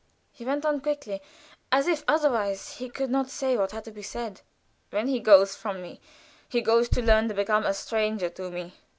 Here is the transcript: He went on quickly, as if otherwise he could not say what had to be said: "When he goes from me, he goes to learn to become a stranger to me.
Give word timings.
He 0.31 0.45
went 0.45 0.65
on 0.65 0.81
quickly, 0.81 1.21
as 1.71 1.85
if 1.87 2.03
otherwise 2.07 2.77
he 2.77 2.89
could 2.89 3.11
not 3.11 3.29
say 3.29 3.55
what 3.55 3.69
had 3.69 3.83
to 3.83 3.91
be 3.91 4.01
said: 4.01 4.41
"When 4.89 5.07
he 5.07 5.19
goes 5.19 5.55
from 5.55 5.79
me, 5.79 6.01
he 6.49 6.61
goes 6.61 6.89
to 6.89 7.03
learn 7.03 7.27
to 7.27 7.35
become 7.35 7.63
a 7.67 7.73
stranger 7.75 8.29
to 8.31 8.49
me. 8.49 8.73